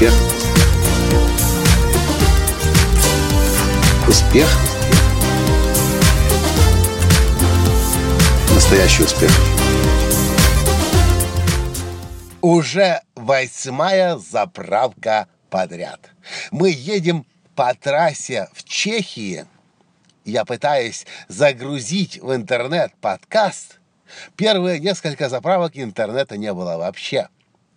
Успех. 0.00 0.14
Успех. 4.08 4.48
Настоящий 8.54 9.02
успех. 9.02 9.30
Уже 12.40 13.02
восьмая 13.14 14.16
заправка 14.16 15.28
подряд. 15.50 16.00
Мы 16.50 16.70
едем 16.70 17.26
по 17.54 17.74
трассе 17.74 18.48
в 18.54 18.64
Чехии. 18.64 19.44
Я 20.24 20.46
пытаюсь 20.46 21.04
загрузить 21.28 22.18
в 22.22 22.34
интернет 22.34 22.94
подкаст. 23.02 23.80
Первые 24.34 24.80
несколько 24.80 25.28
заправок 25.28 25.72
интернета 25.74 26.38
не 26.38 26.54
было 26.54 26.78
вообще. 26.78 27.28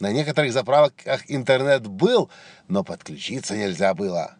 На 0.04 0.12
некоторых 0.12 0.52
заправках 0.52 1.24
интернет 1.30 1.88
был, 1.88 2.30
но 2.68 2.84
подключиться 2.84 3.56
нельзя 3.56 3.94
было. 3.94 4.36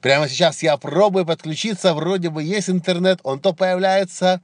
Прямо 0.00 0.26
сейчас 0.26 0.62
я 0.62 0.78
пробую 0.78 1.26
подключиться, 1.26 1.92
вроде 1.92 2.30
бы 2.30 2.42
есть 2.42 2.70
интернет, 2.70 3.20
он 3.22 3.40
то 3.40 3.52
появляется, 3.52 4.40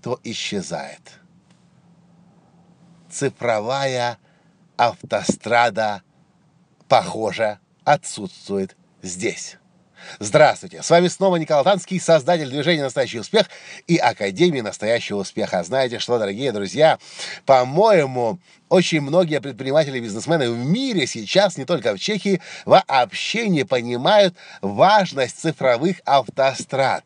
то 0.00 0.20
исчезает. 0.22 1.00
Цифровая 3.10 4.18
автострада, 4.76 6.02
похоже, 6.86 7.58
отсутствует 7.82 8.76
здесь. 9.02 9.56
Здравствуйте! 10.18 10.82
С 10.82 10.90
вами 10.90 11.08
снова 11.08 11.36
Николай 11.36 11.64
Танский, 11.64 12.00
создатель 12.00 12.48
движения 12.48 12.82
«Настоящий 12.82 13.20
успех» 13.20 13.46
и 13.86 13.96
Академии 13.96 14.60
«Настоящего 14.60 15.18
успеха». 15.18 15.62
Знаете 15.62 15.98
что, 15.98 16.18
дорогие 16.18 16.52
друзья, 16.52 16.98
по-моему, 17.46 18.38
очень 18.68 19.00
многие 19.00 19.40
предприниматели 19.40 19.98
и 19.98 20.00
бизнесмены 20.00 20.50
в 20.50 20.58
мире 20.58 21.06
сейчас, 21.06 21.56
не 21.56 21.64
только 21.64 21.94
в 21.94 21.98
Чехии, 21.98 22.40
вообще 22.64 23.48
не 23.48 23.64
понимают 23.64 24.34
важность 24.60 25.40
цифровых 25.40 26.00
автострад. 26.04 27.04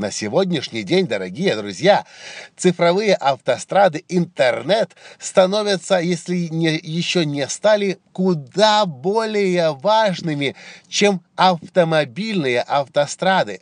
На 0.00 0.10
сегодняшний 0.10 0.82
день, 0.82 1.06
дорогие 1.06 1.54
друзья, 1.56 2.06
цифровые 2.56 3.14
автострады, 3.14 4.02
интернет 4.08 4.96
становятся, 5.18 5.98
если 5.98 6.48
не, 6.50 6.74
еще 6.82 7.26
не 7.26 7.46
стали, 7.48 7.98
куда 8.12 8.86
более 8.86 9.74
важными, 9.74 10.56
чем 10.88 11.20
автомобильные 11.36 12.62
автострады. 12.62 13.60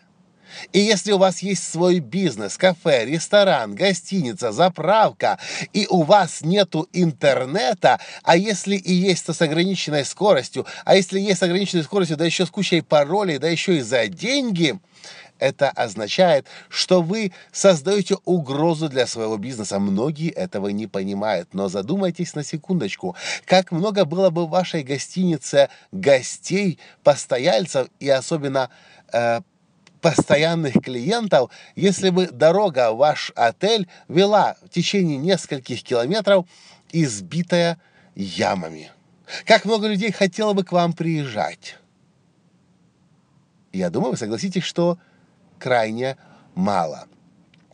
И 0.73 0.79
если 0.79 1.11
у 1.11 1.19
вас 1.19 1.41
есть 1.41 1.69
свой 1.69 1.99
бизнес, 1.99 2.57
кафе, 2.57 3.05
ресторан, 3.05 3.75
гостиница, 3.75 4.53
заправка, 4.53 5.41
и 5.73 5.89
у 5.91 6.05
вас 6.05 6.43
нету 6.43 6.89
интернета, 6.93 7.99
а 8.23 8.37
если 8.37 8.77
и 8.77 8.93
есть, 8.93 9.27
то 9.27 9.33
с 9.33 9.43
ограниченной 9.43 10.05
скоростью, 10.05 10.67
а 10.85 10.95
если 10.95 11.19
есть 11.19 11.41
с 11.41 11.43
ограниченной 11.43 11.83
скоростью, 11.83 12.17
да 12.17 12.25
еще 12.25 12.47
с 12.47 12.51
кучей 12.51 12.81
паролей, 12.81 13.39
да 13.39 13.49
еще 13.49 13.79
и 13.79 13.81
за 13.81 14.07
деньги, 14.07 14.79
это 15.39 15.71
означает, 15.71 16.47
что 16.69 17.03
вы 17.03 17.33
создаете 17.53 18.17
угрозу 18.25 18.89
для 18.89 19.07
своего 19.07 19.37
бизнеса. 19.37 19.79
Многие 19.79 20.31
этого 20.31 20.69
не 20.69 20.87
понимают, 20.87 21.55
но 21.55 21.69
задумайтесь 21.69 22.35
на 22.35 22.45
секундочку, 22.45 23.17
как 23.45 23.73
много 23.73 24.05
было 24.05 24.31
бы 24.31 24.47
в 24.47 24.51
вашей 24.51 24.83
гостинице 24.83 25.69
гостей, 25.93 26.79
постояльцев 27.03 27.89
и 28.01 28.09
особенно 28.09 28.71
э, 29.13 29.41
постоянных 30.01 30.75
клиентов, 30.75 31.51
если 31.75 32.11
бы 32.11 32.29
дорога 32.29 32.93
в 32.93 32.99
ваш 32.99 33.33
отель 33.35 33.89
вела 34.09 34.57
в 34.63 34.69
течение 34.69 35.17
нескольких 35.17 35.83
километров 35.83 36.47
избитая 36.93 37.79
ямами. 38.15 38.91
Как 39.45 39.65
много 39.65 39.89
людей 39.89 40.11
хотело 40.11 40.53
бы 40.55 40.65
к 40.65 40.73
вам 40.73 40.93
приезжать? 40.93 41.77
Я 43.73 43.91
думаю, 43.91 44.13
вы 44.13 44.17
согласитесь, 44.17 44.65
что 44.65 44.99
крайне 45.59 46.17
мало. 46.55 47.07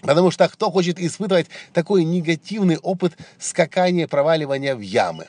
Потому 0.01 0.31
что 0.31 0.49
кто 0.49 0.71
хочет 0.71 0.99
испытывать 0.99 1.47
такой 1.73 2.05
негативный 2.05 2.77
опыт 2.77 3.15
скакания, 3.39 4.07
проваливания 4.07 4.77
в 4.77 4.81
ямы? 4.81 5.27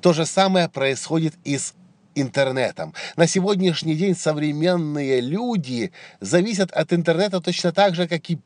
То 0.00 0.12
же 0.12 0.26
самое 0.26 0.68
происходит 0.68 1.34
и 1.44 1.58
с 1.58 1.74
интернетом. 2.14 2.94
На 3.16 3.26
сегодняшний 3.26 3.96
день 3.96 4.14
современные 4.14 5.20
люди 5.20 5.92
зависят 6.20 6.70
от 6.70 6.92
интернета 6.92 7.40
точно 7.40 7.72
так 7.72 7.94
же, 7.94 8.06
как 8.06 8.30
и 8.30 8.38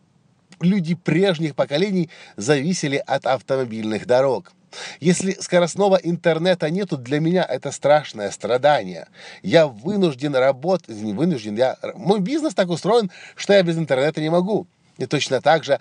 люди 0.61 0.95
прежних 0.95 1.55
поколений 1.55 2.11
зависели 2.37 2.97
от 2.97 3.27
автомобильных 3.27 4.07
дорог. 4.07 4.53
Если 5.01 5.33
скоростного 5.33 5.97
интернета 5.97 6.71
нету, 6.71 6.97
для 6.97 7.21
меня 7.21 7.45
это 7.45 7.73
страшное 7.73 8.31
страдание. 8.31 9.09
Я 9.43 9.67
вынужден 9.67 10.35
работать, 10.35 10.97
не 10.97 11.13
вынужден, 11.13 11.57
я, 11.57 11.77
мой 11.95 12.21
бизнес 12.21 12.55
так 12.55 12.69
устроен, 12.69 13.11
что 13.37 13.53
я 13.53 13.63
без 13.63 13.79
интернета 13.79 14.21
не 14.21 14.31
могу. 14.31 14.67
И 14.99 15.07
точно 15.07 15.41
так 15.41 15.65
же 15.65 15.81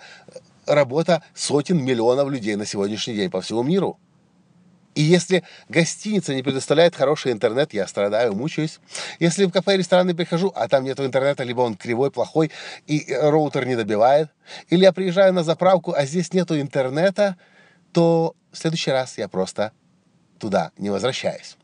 работа 0.66 1.22
сотен 1.34 1.84
миллионов 1.84 2.30
людей 2.30 2.56
на 2.56 2.66
сегодняшний 2.66 3.14
день 3.14 3.30
по 3.30 3.40
всему 3.40 3.62
миру. 3.62 3.98
И 4.94 5.02
если 5.02 5.44
гостиница 5.68 6.34
не 6.34 6.42
предоставляет 6.42 6.96
хороший 6.96 7.30
интернет, 7.30 7.72
я 7.72 7.86
страдаю, 7.86 8.34
мучаюсь. 8.34 8.80
Если 9.20 9.44
в 9.44 9.52
кафе 9.52 9.74
и 9.74 9.78
рестораны 9.78 10.12
прихожу, 10.12 10.52
а 10.56 10.66
там 10.66 10.82
нет 10.82 10.98
интернета, 10.98 11.44
либо 11.44 11.60
он 11.60 11.76
кривой, 11.76 12.10
плохой, 12.10 12.50
и 12.88 13.06
роутер 13.08 13.64
не 13.64 13.76
добивает, 13.76 14.30
или 14.70 14.82
я 14.82 14.92
приезжаю 14.92 15.32
на 15.32 15.44
заправку, 15.44 15.92
а 15.92 16.04
здесь 16.04 16.32
нету 16.32 16.60
интернета, 16.60 17.36
то 17.92 18.34
в 18.52 18.58
следующий 18.58 18.90
раз 18.90 19.18
я 19.18 19.28
просто 19.28 19.72
туда 20.38 20.72
не 20.76 20.90
возвращаюсь. 20.90 21.56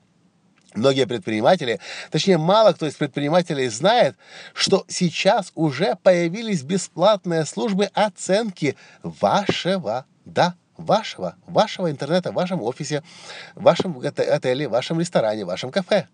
Многие 0.75 1.07
предприниматели, 1.07 1.79
точнее 2.11 2.37
мало 2.37 2.73
кто 2.73 2.87
из 2.87 2.95
предпринимателей 2.95 3.69
знает, 3.69 4.17
что 4.55 4.85
сейчас 4.89 5.53
уже 5.55 5.97
появились 6.03 6.63
бесплатные 6.63 7.45
службы 7.45 7.85
оценки 7.95 8.77
вашего, 9.05 10.05
да, 10.25 10.57
вашего, 10.77 11.37
вашего 11.47 11.91
интернета 11.93 12.33
в 12.33 12.35
вашем 12.35 12.61
офисе, 12.61 13.05
в 13.55 13.63
вашем 13.63 13.97
отеле, 13.99 14.67
в 14.67 14.73
вашем 14.73 14.99
ресторане, 14.99 15.45
в 15.45 15.49
вашем 15.49 15.71
кафе. 15.71 16.09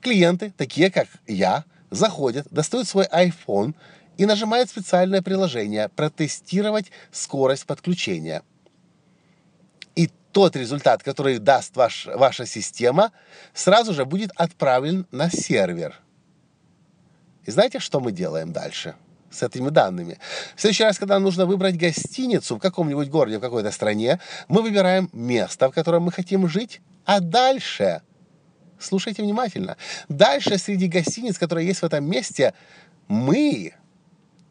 Клиенты, 0.00 0.52
такие 0.56 0.90
как 0.90 1.06
я, 1.28 1.64
заходят, 1.90 2.48
достают 2.50 2.88
свой 2.88 3.06
iPhone 3.06 3.74
и 4.16 4.26
нажимают 4.26 4.70
специальное 4.70 5.22
приложение 5.22 5.88
«Протестировать 5.90 6.90
скорость 7.12 7.66
подключения» 7.66 8.42
тот 10.36 10.54
результат, 10.54 11.02
который 11.02 11.38
даст 11.38 11.76
ваш, 11.76 12.04
ваша 12.14 12.44
система, 12.44 13.10
сразу 13.54 13.94
же 13.94 14.04
будет 14.04 14.32
отправлен 14.36 15.06
на 15.10 15.30
сервер. 15.30 15.98
И 17.46 17.50
знаете, 17.50 17.78
что 17.78 18.00
мы 18.00 18.12
делаем 18.12 18.52
дальше 18.52 18.96
с 19.30 19.42
этими 19.42 19.70
данными? 19.70 20.18
В 20.54 20.60
следующий 20.60 20.84
раз, 20.84 20.98
когда 20.98 21.18
нужно 21.18 21.46
выбрать 21.46 21.78
гостиницу 21.78 22.56
в 22.56 22.58
каком-нибудь 22.58 23.08
городе, 23.08 23.38
в 23.38 23.40
какой-то 23.40 23.70
стране, 23.70 24.20
мы 24.46 24.60
выбираем 24.60 25.08
место, 25.14 25.70
в 25.70 25.72
котором 25.72 26.02
мы 26.02 26.12
хотим 26.12 26.46
жить, 26.48 26.82
а 27.06 27.20
дальше, 27.20 28.02
слушайте 28.78 29.22
внимательно, 29.22 29.78
дальше 30.10 30.58
среди 30.58 30.86
гостиниц, 30.86 31.38
которые 31.38 31.66
есть 31.66 31.80
в 31.80 31.84
этом 31.86 32.04
месте, 32.04 32.52
мы, 33.08 33.72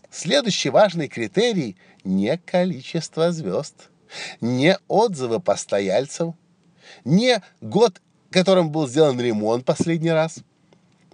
следующий 0.10 0.72
важный 0.72 1.10
критерий, 1.10 1.78
не 2.04 2.40
количество 2.40 3.32
звезд– 3.32 3.90
не 4.42 4.78
отзывы 4.88 5.40
постояльцев, 5.40 6.34
не 7.04 7.42
год, 7.62 8.02
которым 8.32 8.70
был 8.70 8.88
сделан 8.88 9.20
ремонт 9.20 9.66
последний 9.66 10.12
раз, 10.12 10.40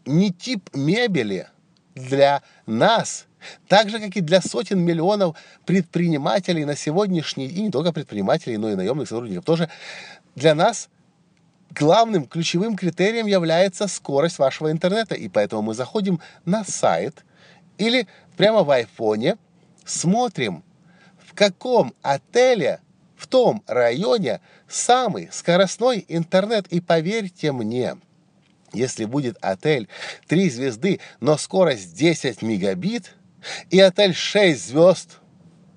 не 0.06 0.32
тип 0.32 0.70
мебели 0.74 1.48
для 1.96 2.42
нас, 2.66 3.26
так 3.68 3.90
же, 3.90 4.00
как 4.00 4.16
и 4.16 4.22
для 4.22 4.42
сотен 4.42 4.80
миллионов 4.80 5.36
предпринимателей 5.66 6.66
на 6.66 6.76
сегодняшний 6.76 7.48
день, 7.48 7.58
и 7.58 7.64
не 7.64 7.72
только 7.72 7.92
предпринимателей, 7.92 8.58
но 8.58 8.72
и 8.72 8.76
наемных 8.76 9.08
сотрудников 9.08 9.46
тоже, 9.46 9.70
для 10.36 10.56
нас 10.56 10.90
главным 11.72 12.26
ключевым 12.26 12.76
критерием 12.76 13.28
является 13.28 13.88
скорость 13.88 14.40
вашего 14.40 14.72
интернета. 14.72 15.16
И 15.16 15.28
поэтому 15.28 15.62
мы 15.62 15.74
заходим 15.74 16.20
на 16.46 16.64
сайт 16.64 17.26
или 17.78 18.08
прямо 18.38 18.64
в 18.64 18.72
айфоне, 18.72 19.38
смотрим, 19.86 20.64
в 21.26 21.34
каком 21.34 21.94
отеле 22.02 22.80
в 23.22 23.28
том 23.28 23.64
районе 23.68 24.42
самый 24.68 25.30
скоростной 25.32 26.04
интернет. 26.08 26.66
И 26.70 26.82
поверьте 26.82 27.52
мне, 27.52 27.98
если 28.74 29.06
будет 29.06 29.38
отель 29.42 29.88
3 30.28 30.50
звезды, 30.50 31.00
но 31.20 31.38
скорость 31.38 31.94
10 31.94 32.42
мегабит, 32.42 33.14
и 33.70 33.80
отель 33.80 34.16
6 34.16 34.70
звезд, 34.70 35.20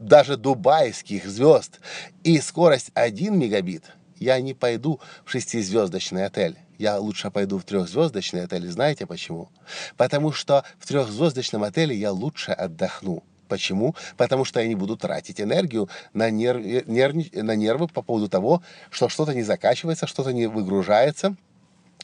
даже 0.01 0.39
дубайских 0.39 1.27
звезд, 1.27 1.81
и 2.23 2.41
скорость 2.41 2.91
1 2.95 3.39
мегабит, 3.39 3.85
я 4.19 4.41
не 4.41 4.55
пойду 4.55 4.99
в 5.27 5.31
шестизвездочный 5.31 6.25
отель. 6.25 6.57
Я 6.79 6.99
лучше 6.99 7.31
пойду 7.31 7.59
в 7.59 7.65
трехзвездочный 7.65 8.45
отель. 8.45 8.71
Знаете 8.71 9.07
почему? 9.07 9.51
Потому 9.99 10.33
что 10.33 10.65
в 10.79 10.87
трехзвездочном 10.87 11.63
отеле 11.63 11.95
я 11.95 12.11
лучше 12.11 12.53
отдохну. 12.53 13.23
Почему? 13.49 13.95
Потому 14.17 14.45
что 14.45 14.61
они 14.61 14.75
будут 14.75 15.01
тратить 15.01 15.41
энергию 15.41 15.89
на, 16.13 16.31
нерв, 16.31 16.65
нерв, 16.87 17.15
на 17.33 17.55
нервы 17.55 17.89
по 17.89 18.03
поводу 18.03 18.29
того, 18.29 18.63
что 18.91 19.09
что-то 19.09 19.35
не 19.35 19.43
закачивается, 19.43 20.07
что-то 20.07 20.33
не 20.33 20.47
выгружается, 20.47 21.37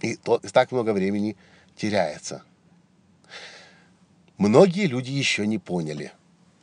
и, 0.03 0.17
то, 0.17 0.37
и 0.43 0.49
так 0.49 0.73
много 0.73 0.93
времени 0.93 1.37
теряется. 1.77 2.43
Многие 4.37 4.87
люди 4.87 5.11
еще 5.11 5.47
не 5.47 5.59
поняли, 5.59 6.13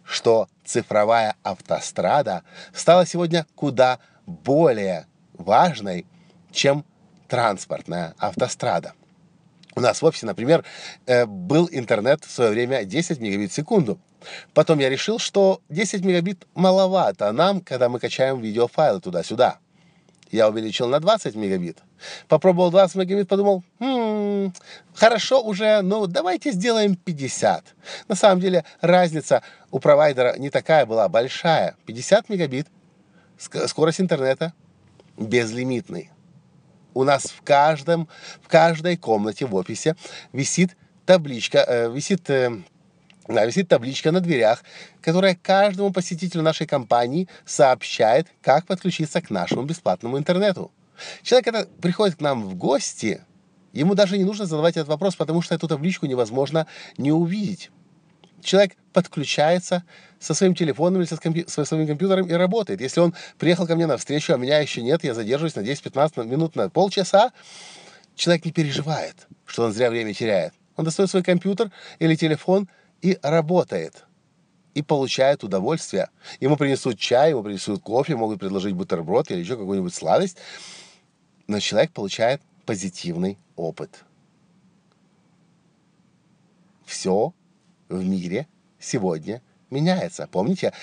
что 0.03 0.47
цифровая 0.65 1.35
автострада 1.43 2.43
стала 2.73 3.05
сегодня 3.05 3.45
куда 3.55 3.99
более 4.25 5.05
важной, 5.33 6.05
чем 6.51 6.85
транспортная 7.27 8.15
автострада. 8.17 8.93
У 9.75 9.79
нас 9.79 10.01
в 10.01 10.05
офисе, 10.05 10.25
например, 10.25 10.65
э, 11.05 11.27
был 11.27 11.69
интернет 11.71 12.23
в 12.25 12.31
свое 12.31 12.49
время 12.49 12.83
10 12.83 13.19
мегабит 13.19 13.51
в 13.51 13.53
секунду. 13.53 13.99
Потом 14.53 14.79
я 14.79 14.89
решил, 14.89 15.19
что 15.19 15.61
10 15.69 16.03
мегабит 16.03 16.45
маловато 16.55 17.31
нам, 17.31 17.61
когда 17.61 17.89
мы 17.89 17.99
качаем 17.99 18.39
видеофайлы 18.39 18.99
туда-сюда. 18.99 19.59
Я 20.31 20.49
увеличил 20.49 20.87
на 20.87 20.99
20 20.99 21.35
мегабит. 21.35 21.77
Попробовал 22.27 22.69
20 22.69 22.95
мегабит, 22.97 23.27
подумал, 23.27 23.63
хм, 23.79 24.53
хорошо 24.93 25.41
уже, 25.41 25.81
ну 25.81 26.05
давайте 26.05 26.51
сделаем 26.51 26.95
50. 26.95 27.75
На 28.07 28.15
самом 28.15 28.41
деле 28.41 28.65
разница 28.81 29.41
у 29.71 29.79
провайдера 29.79 30.35
не 30.37 30.49
такая 30.49 30.85
была 30.85 31.07
большая. 31.07 31.75
50 31.85 32.29
мегабит, 32.29 32.67
скорость 33.37 34.01
интернета 34.01 34.53
безлимитный. 35.17 36.11
У 36.93 37.03
нас 37.03 37.25
в 37.25 37.41
каждом, 37.43 38.07
в 38.41 38.47
каждой 38.47 38.97
комнате 38.97 39.45
в 39.45 39.55
офисе 39.55 39.95
висит 40.33 40.75
табличка, 41.05 41.63
э, 41.67 41.91
висит 41.91 42.29
э, 42.29 42.61
да, 43.27 43.45
висит 43.45 43.67
табличка 43.67 44.11
на 44.11 44.19
дверях, 44.19 44.63
которая 45.01 45.35
каждому 45.35 45.91
посетителю 45.91 46.43
нашей 46.43 46.67
компании 46.67 47.27
сообщает, 47.45 48.27
как 48.41 48.65
подключиться 48.65 49.21
к 49.21 49.29
нашему 49.29 49.63
бесплатному 49.63 50.17
интернету. 50.17 50.71
Человек, 51.23 51.45
когда 51.45 51.65
приходит 51.81 52.15
к 52.15 52.21
нам 52.21 52.43
в 52.43 52.55
гости, 52.55 53.21
ему 53.73 53.95
даже 53.95 54.17
не 54.17 54.23
нужно 54.23 54.45
задавать 54.45 54.77
этот 54.77 54.87
вопрос, 54.87 55.15
потому 55.15 55.41
что 55.41 55.55
эту 55.55 55.67
табличку 55.67 56.05
невозможно 56.05 56.67
не 56.97 57.11
увидеть. 57.11 57.69
Человек 58.41 58.73
подключается 58.93 59.83
со 60.19 60.33
своим 60.33 60.55
телефоном 60.55 61.01
или 61.01 61.07
со, 61.07 61.17
компью- 61.17 61.47
со 61.47 61.65
своим 61.65 61.87
компьютером 61.87 62.27
и 62.27 62.33
работает. 62.33 62.81
Если 62.81 62.99
он 62.99 63.13
приехал 63.37 63.67
ко 63.67 63.75
мне 63.75 63.87
на 63.87 63.97
встречу, 63.97 64.33
а 64.33 64.37
меня 64.37 64.59
еще 64.59 64.81
нет, 64.81 65.03
я 65.03 65.13
задерживаюсь 65.13 65.55
на 65.55 65.61
10-15 65.61 66.25
минут, 66.25 66.55
на 66.55 66.69
полчаса, 66.69 67.31
человек 68.15 68.45
не 68.45 68.51
переживает, 68.51 69.27
что 69.45 69.63
он 69.65 69.73
зря 69.73 69.89
время 69.89 70.13
теряет. 70.13 70.53
Он 70.75 70.85
достает 70.85 71.09
свой 71.09 71.23
компьютер 71.23 71.71
или 71.99 72.15
телефон 72.15 72.69
и 73.01 73.17
работает. 73.21 74.05
И 74.73 74.81
получает 74.83 75.43
удовольствие. 75.43 76.09
Ему 76.39 76.55
принесут 76.55 76.99
чай, 76.99 77.31
ему 77.31 77.43
принесут 77.43 77.81
кофе, 77.81 78.15
могут 78.15 78.39
предложить 78.39 78.75
бутерброд 78.75 79.31
или 79.31 79.39
еще 79.39 79.57
какую-нибудь 79.57 79.93
сладость. 79.93 80.37
Но 81.47 81.59
человек 81.59 81.91
получает 81.91 82.41
позитивный 82.65 83.39
опыт. 83.55 84.03
Все 86.85 87.33
в 87.89 88.03
мире 88.03 88.47
сегодня 88.79 89.41
меняется. 89.69 90.27
Помните, 90.31 90.73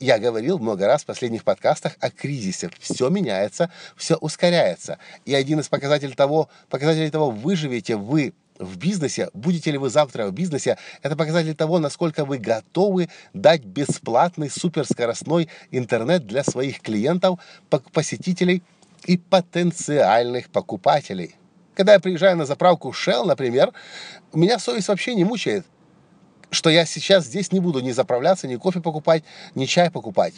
я 0.00 0.18
говорил 0.18 0.58
много 0.58 0.86
раз 0.86 1.02
в 1.02 1.06
последних 1.06 1.44
подкастах 1.44 1.96
о 2.00 2.10
кризисе. 2.10 2.70
Все 2.78 3.08
меняется, 3.08 3.70
все 3.96 4.16
ускоряется. 4.16 4.98
И 5.24 5.34
один 5.34 5.60
из 5.60 5.68
показателей 5.68 6.14
того, 6.14 6.48
показателей 6.68 7.10
того, 7.10 7.30
выживете 7.30 7.96
вы 7.96 8.34
в 8.58 8.76
бизнесе, 8.78 9.30
будете 9.34 9.70
ли 9.70 9.78
вы 9.78 9.90
завтра 9.90 10.26
в 10.26 10.32
бизнесе, 10.32 10.78
это 11.02 11.16
показатель 11.16 11.54
того, 11.54 11.78
насколько 11.78 12.24
вы 12.24 12.38
готовы 12.38 13.08
дать 13.32 13.64
бесплатный 13.64 14.50
суперскоростной 14.50 15.48
интернет 15.70 16.26
для 16.26 16.44
своих 16.44 16.80
клиентов, 16.80 17.38
посетителей 17.92 18.62
и 19.06 19.16
потенциальных 19.16 20.50
покупателей. 20.50 21.36
Когда 21.74 21.94
я 21.94 22.00
приезжаю 22.00 22.36
на 22.36 22.46
заправку 22.46 22.90
Shell, 22.90 23.24
например, 23.24 23.72
меня 24.32 24.58
совесть 24.58 24.88
вообще 24.88 25.14
не 25.14 25.24
мучает, 25.24 25.66
что 26.50 26.70
я 26.70 26.86
сейчас 26.86 27.24
здесь 27.24 27.50
не 27.50 27.58
буду 27.58 27.80
ни 27.80 27.90
заправляться, 27.90 28.46
ни 28.46 28.56
кофе 28.56 28.80
покупать, 28.80 29.24
ни 29.56 29.66
чай 29.66 29.90
покупать 29.90 30.34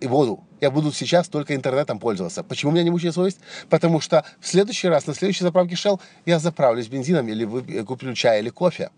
и 0.00 0.06
воду. 0.06 0.44
Я 0.60 0.70
буду 0.70 0.92
сейчас 0.92 1.28
только 1.28 1.54
интернетом 1.54 1.98
пользоваться. 1.98 2.42
Почему 2.42 2.72
меня 2.72 2.82
не 2.82 2.90
мучает 2.90 3.14
совесть? 3.14 3.38
Потому 3.68 4.00
что 4.00 4.24
в 4.40 4.46
следующий 4.46 4.88
раз, 4.88 5.06
на 5.06 5.14
следующей 5.14 5.44
заправке 5.44 5.74
Shell, 5.74 6.00
я 6.26 6.38
заправлюсь 6.38 6.88
бензином 6.88 7.28
или 7.28 7.78
э, 7.78 7.84
куплю 7.84 8.14
чай 8.14 8.40
или 8.40 8.50
кофе. 8.50 8.90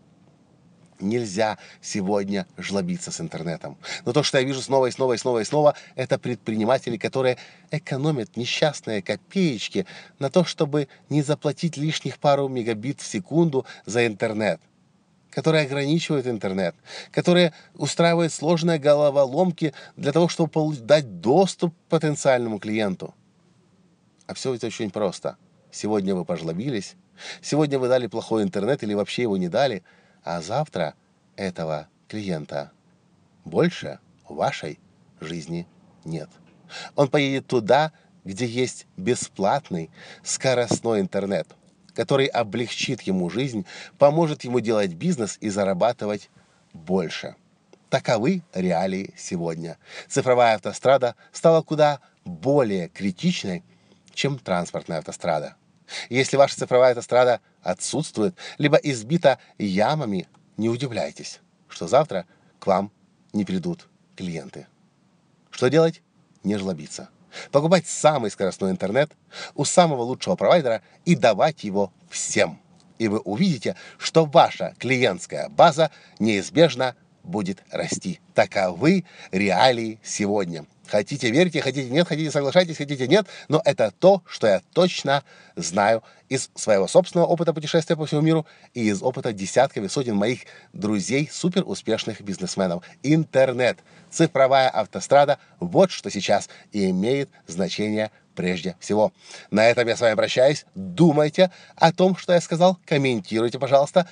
Нельзя 1.00 1.58
сегодня 1.80 2.46
жлобиться 2.56 3.10
с 3.10 3.20
интернетом. 3.20 3.76
Но 4.04 4.12
то, 4.12 4.22
что 4.22 4.38
я 4.38 4.44
вижу 4.44 4.60
снова 4.62 4.86
и 4.86 4.90
снова 4.92 5.14
и 5.14 5.18
снова 5.18 5.40
и 5.40 5.44
снова, 5.44 5.74
это 5.96 6.16
предприниматели, 6.18 6.96
которые 6.96 7.38
экономят 7.72 8.36
несчастные 8.36 9.02
копеечки 9.02 9.86
на 10.20 10.30
то, 10.30 10.44
чтобы 10.44 10.86
не 11.08 11.22
заплатить 11.22 11.76
лишних 11.76 12.18
пару 12.18 12.46
мегабит 12.46 13.00
в 13.00 13.06
секунду 13.06 13.66
за 13.84 14.06
интернет 14.06 14.60
которые 15.32 15.64
ограничивают 15.64 16.26
интернет, 16.26 16.76
которые 17.10 17.52
устраивают 17.74 18.32
сложные 18.32 18.78
головоломки 18.78 19.74
для 19.96 20.12
того, 20.12 20.28
чтобы 20.28 20.76
дать 20.76 21.20
доступ 21.20 21.74
потенциальному 21.88 22.58
клиенту. 22.58 23.14
А 24.26 24.34
все 24.34 24.54
это 24.54 24.66
очень 24.66 24.90
просто. 24.90 25.36
Сегодня 25.70 26.14
вы 26.14 26.24
пожлобились, 26.26 26.96
сегодня 27.40 27.78
вы 27.78 27.88
дали 27.88 28.06
плохой 28.06 28.42
интернет 28.42 28.82
или 28.82 28.92
вообще 28.92 29.22
его 29.22 29.38
не 29.38 29.48
дали, 29.48 29.82
а 30.22 30.42
завтра 30.42 30.94
этого 31.34 31.88
клиента 32.08 32.70
больше 33.44 33.98
в 34.28 34.34
вашей 34.34 34.78
жизни 35.20 35.66
нет. 36.04 36.28
Он 36.94 37.08
поедет 37.08 37.46
туда, 37.46 37.92
где 38.24 38.46
есть 38.46 38.86
бесплатный 38.96 39.90
скоростной 40.22 41.00
интернет– 41.00 41.48
который 41.94 42.26
облегчит 42.26 43.02
ему 43.02 43.30
жизнь, 43.30 43.66
поможет 43.98 44.44
ему 44.44 44.60
делать 44.60 44.94
бизнес 44.94 45.38
и 45.40 45.48
зарабатывать 45.48 46.30
больше. 46.72 47.36
Таковы 47.90 48.42
реалии 48.54 49.12
сегодня. 49.16 49.78
Цифровая 50.08 50.54
автострада 50.54 51.14
стала 51.32 51.62
куда 51.62 52.00
более 52.24 52.88
критичной, 52.88 53.62
чем 54.14 54.38
транспортная 54.38 54.98
автострада. 54.98 55.56
Если 56.08 56.36
ваша 56.36 56.56
цифровая 56.56 56.92
автострада 56.92 57.40
отсутствует, 57.62 58.34
либо 58.56 58.76
избита 58.76 59.38
ямами, 59.58 60.26
не 60.56 60.70
удивляйтесь, 60.70 61.40
что 61.68 61.86
завтра 61.86 62.26
к 62.58 62.66
вам 62.66 62.90
не 63.32 63.44
придут 63.44 63.88
клиенты. 64.16 64.66
Что 65.50 65.68
делать? 65.68 66.02
Не 66.44 66.56
жлобиться 66.56 67.10
покупать 67.50 67.86
самый 67.86 68.30
скоростной 68.30 68.70
интернет 68.70 69.12
у 69.54 69.64
самого 69.64 70.02
лучшего 70.02 70.36
провайдера 70.36 70.82
и 71.04 71.14
давать 71.14 71.64
его 71.64 71.92
всем. 72.10 72.60
И 72.98 73.08
вы 73.08 73.18
увидите, 73.18 73.76
что 73.98 74.24
ваша 74.24 74.74
клиентская 74.78 75.48
база 75.48 75.90
неизбежно 76.18 76.94
будет 77.22 77.62
расти. 77.70 78.20
Таковы 78.34 79.04
реалии 79.30 79.98
сегодня. 80.02 80.66
Хотите 80.86 81.30
верьте, 81.30 81.62
хотите 81.62 81.88
нет, 81.90 82.06
хотите 82.08 82.30
соглашайтесь, 82.30 82.76
хотите 82.76 83.06
нет, 83.06 83.26
но 83.48 83.62
это 83.64 83.92
то, 83.98 84.22
что 84.26 84.46
я 84.46 84.60
точно 84.72 85.22
знаю 85.56 86.02
из 86.28 86.50
своего 86.54 86.88
собственного 86.88 87.28
опыта 87.28 87.52
путешествия 87.52 87.96
по 87.96 88.06
всему 88.06 88.20
миру 88.20 88.46
и 88.74 88.88
из 88.88 89.02
опыта 89.02 89.32
десятков 89.32 89.84
и 89.84 89.88
сотен 89.88 90.16
моих 90.16 90.40
друзей, 90.72 91.28
супер 91.30 91.62
успешных 91.66 92.20
бизнесменов. 92.20 92.84
Интернет, 93.02 93.78
цифровая 94.10 94.68
автострада, 94.68 95.38
вот 95.60 95.90
что 95.90 96.10
сейчас 96.10 96.48
и 96.72 96.90
имеет 96.90 97.30
значение 97.46 98.10
прежде 98.34 98.76
всего. 98.80 99.12
На 99.50 99.66
этом 99.66 99.86
я 99.86 99.96
с 99.96 100.00
вами 100.00 100.14
прощаюсь. 100.14 100.64
Думайте 100.74 101.50
о 101.76 101.92
том, 101.92 102.16
что 102.16 102.32
я 102.32 102.40
сказал, 102.40 102.78
комментируйте, 102.86 103.58
пожалуйста, 103.58 104.08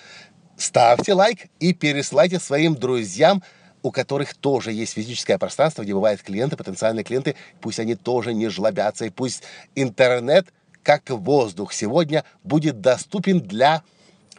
ставьте 0.57 1.15
лайк 1.15 1.47
и 1.59 1.73
пересылайте 1.73 2.39
своим 2.39 2.75
друзьям 2.75 3.43
у 3.82 3.90
которых 3.90 4.34
тоже 4.34 4.72
есть 4.72 4.94
физическое 4.94 5.38
пространство, 5.38 5.82
где 5.82 5.94
бывают 5.94 6.22
клиенты, 6.22 6.56
потенциальные 6.56 7.04
клиенты, 7.04 7.37
пусть 7.60 7.80
они 7.80 7.94
тоже 7.94 8.34
не 8.34 8.49
жлобятся, 8.49 9.06
и 9.06 9.10
пусть 9.10 9.42
интернет, 9.75 10.52
как 10.82 11.10
воздух 11.10 11.72
сегодня, 11.72 12.25
будет 12.44 12.80
доступен 12.80 13.40
для 13.40 13.82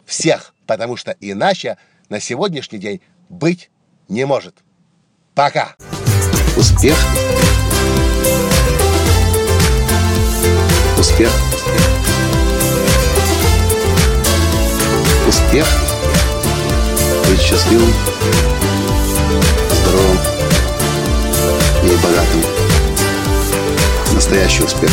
всех, 0.06 0.54
потому 0.66 0.98
что 0.98 1.16
иначе 1.20 1.78
на 2.10 2.20
сегодняшний 2.20 2.80
день 2.80 3.02
быть 3.30 3.70
не 4.08 4.26
может. 4.26 4.56
Пока! 5.34 5.76
Успех! 6.58 6.98
Успех! 10.98 11.32
Успех! 15.28 15.68
Быть 17.28 17.40
счастливым! 17.40 18.51
Здоровым 20.02 20.18
и 21.84 21.96
богатым. 22.04 22.42
Настоящий 24.14 24.64
успех. 24.64 24.92